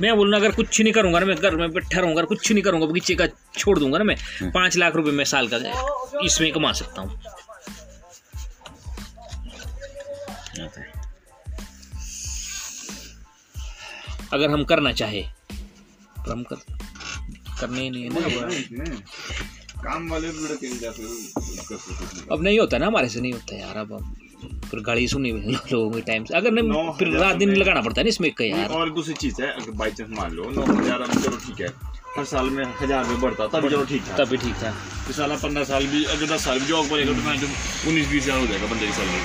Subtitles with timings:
[0.00, 2.86] में बोलूँ अगर कुछ नहीं करूँगा ना मैं घर में बैठा रहूँगा कुछ नहीं करूँगा
[2.86, 3.26] बगीचे का
[3.58, 4.16] छोड़ दूँगा ना मैं।
[4.50, 5.56] पाँच लाख रुपए मैं साल का
[6.24, 7.20] इसमें कमा सकता हूँ
[14.32, 15.22] अगर हम करना चाहे
[16.18, 16.56] पर हम कर
[17.60, 19.00] करने ही नहीं है ना इसमें
[19.84, 20.28] काम वाले
[22.32, 24.25] अब नहीं होता ना हमारे से नहीं होता यार अब अब
[24.66, 28.04] फिर गाड़ी सुनी लोगों के टाइम से। अगर नहीं फिर रात दिन लगाना पड़ता है
[28.04, 31.00] ना इसमें का यार। और दूसरी चीज़ है अगर बाई चांस मान लो नौ हज़ार
[31.00, 31.68] अब चलो ठीक है
[32.16, 34.74] हर साल में हज़ार में बढ़ता तब चलो ठीक था। तभी ठीक था।
[35.10, 37.34] इस साल पंद्रह साल भी अगर दस साल भी जॉब करेगा तो मैं
[37.88, 39.20] उन्नीस बीस हज़ार हो जाएगा बंदे की सैलरी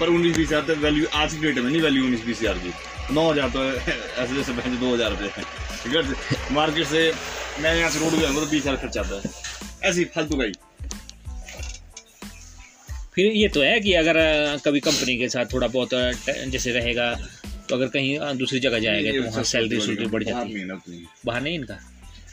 [0.00, 2.58] पर उन्नीस बीस हज़ार तो वैल्यू आज की डेट में नहीं वैल्यू उन्नीस बीस हज़ार
[2.58, 2.72] की।
[3.14, 6.54] नौ हज़ार तो ऐसे जैसे बहन दो हज़ार रुपये ठीक है?
[6.54, 7.02] मार्केट से
[7.62, 10.52] मैं यहाँ से रोड गया तो बीस हज़ार खर्चा आता है। ऐसी फालतू गई
[13.16, 14.16] फिर ये तो है कि अगर
[14.64, 15.90] कभी कंपनी के साथ थोड़ा बहुत
[16.54, 17.12] जैसे रहेगा
[17.68, 21.42] तो अगर कहीं दूसरी जगह जाएगा तो वहाँ सैलरी सुलरी बढ़ जाती है। है बाहर
[21.42, 21.78] नहीं इनका?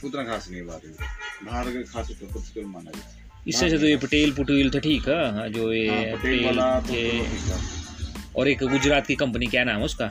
[0.05, 0.81] उतना खास नहीं बात
[1.43, 2.91] बाहर अगर खास तो कुछ तो माना
[3.47, 6.91] इससे से तो ये पटेल पुटेल तो ठीक है हाँ, जो ये हाँ, पटेल तो
[6.91, 7.03] थे
[7.47, 7.57] था।
[8.35, 10.05] और एक गुजरात की कंपनी क्या नाम है उसका?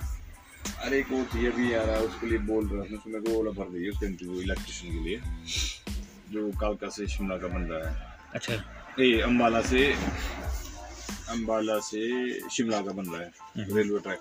[0.85, 3.71] अरे एक वो थी अभी यार उसके लिए बोल रहा था उसमें को वो भर
[3.73, 5.19] दी उसके इंटरव्यू इलेक्ट्रिशियन के लिए।
[6.33, 7.95] जो कालका से शिमला का बन रहा है।
[8.35, 8.55] अच्छा।
[9.01, 9.87] ए अम्बाला से
[11.33, 12.01] अम्बाला से
[12.51, 14.21] शिमला का बन रहा है हम्म। Railway track.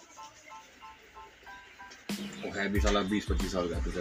[2.44, 3.92] वो है भी साला बीस पच्चीस साल का तो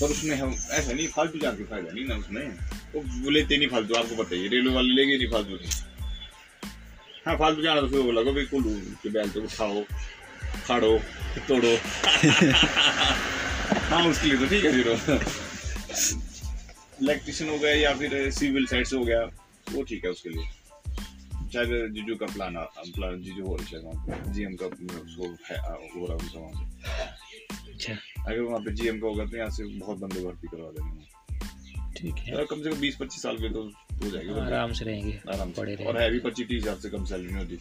[0.00, 2.44] पर उसमें हम ऐसा नहीं फालतू जाके फ़ायदा नहीं ना उसमें।
[2.94, 5.68] वो वो लेते नहीं फालतू आपको पता ही रेलवे वाले लेंगे नहीं फालतू। से
[7.26, 8.70] हाँ फालतू जाना तो फिर वो लगा भाई कुल्लू
[9.02, 9.82] के बैल तो उठाओ
[10.66, 10.92] खाड़ो
[11.48, 11.72] तोड़ो।
[13.90, 14.86] हाँ उसके लिए तो ठीक है फिर
[17.02, 19.20] इलेक्ट्रिशियन हो गया या फिर सिविल साइड्स हो गया
[19.72, 20.46] वो ठीक है उसके लिए।
[21.52, 22.56] शायद जीजू का प्लान
[22.94, 25.56] प्लान जीजू हो रहा है वहाँ जीएम का उसको है
[26.06, 29.98] रहा है वहाँ पे अच्छा। अगर वहाँ पे जीएम का होगा तो यहाँ से बहुत
[29.98, 31.08] बंदे भर्ती करवा देंगे
[31.96, 33.62] ठीक है। यार कम से कम बीस पच्चीस साल के तो
[34.02, 36.90] हो जाएगी। आराम से रहेंगे आराम पड़े से और है भी पच्चीस तीस हज़ार से
[36.90, 37.56] कम सैलरी नहीं होती।